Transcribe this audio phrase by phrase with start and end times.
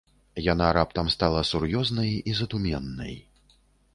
[0.43, 3.13] Яна раптам стала сур'ёзнай і задуменнай.